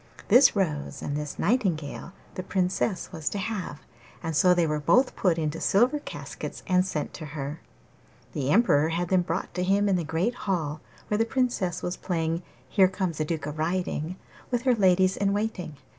This 0.29 0.55
rose 0.55 1.03
and 1.03 1.15
this 1.15 1.37
nightingale 1.37 2.13
the 2.33 2.41
Princess 2.41 3.11
was 3.11 3.29
to 3.29 3.37
have, 3.37 3.81
and 4.23 4.35
so 4.35 4.51
they 4.55 4.65
were 4.65 4.79
both 4.79 5.15
put 5.15 5.37
into 5.37 5.61
silver 5.61 5.99
caskets 5.99 6.63
and 6.65 6.83
sent 6.83 7.13
to 7.13 7.25
her. 7.37 7.61
The 8.33 8.49
Emperor 8.49 8.89
had 8.89 9.09
them 9.09 9.21
brought 9.21 9.53
to 9.53 9.63
him 9.63 9.87
in 9.87 9.97
the 9.97 10.03
great 10.03 10.33
hall, 10.33 10.81
where 11.09 11.19
the 11.19 11.23
Princess 11.23 11.83
was 11.83 11.97
playing 11.97 12.41
'Here 12.67 12.87
comes 12.87 13.19
a 13.19 13.25
duke 13.25 13.45
a 13.45 13.51
riding' 13.51 14.15
with 14.49 14.63
her 14.63 14.73
ladies 14.73 15.17
in 15.17 15.33
waiting. 15.33 15.75